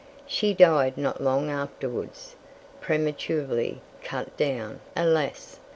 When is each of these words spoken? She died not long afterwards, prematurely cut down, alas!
She 0.25 0.55
died 0.55 0.97
not 0.97 1.21
long 1.21 1.51
afterwards, 1.51 2.35
prematurely 2.79 3.81
cut 4.03 4.35
down, 4.35 4.79
alas! 4.95 5.59